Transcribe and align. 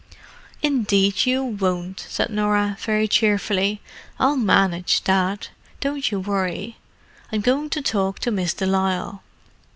"Indeed 0.63 1.27
you 1.27 1.43
won't," 1.43 1.99
said 2.09 2.31
Norah, 2.31 2.75
very 2.81 3.07
cheerfully. 3.07 3.81
"I'll 4.19 4.35
manage, 4.35 5.03
Dad. 5.03 5.49
Don't 5.79 6.09
you 6.11 6.19
worry. 6.19 6.77
I'm 7.31 7.41
going 7.41 7.69
to 7.69 7.83
talk 7.83 8.17
to 8.21 8.31
Miss 8.31 8.55
de 8.55 8.65
Lisle." 8.65 9.21